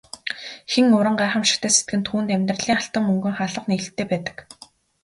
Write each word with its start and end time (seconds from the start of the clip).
Хэн 0.71 0.95
уран 0.97 1.15
гайхамшигтай 1.21 1.71
сэтгэнэ 1.73 2.03
түүнд 2.07 2.29
амьдралын 2.35 2.77
алтан 2.79 3.03
мөнгөн 3.05 3.37
хаалга 3.37 3.67
нээлттэй 3.67 4.05
байдаг. 4.11 4.37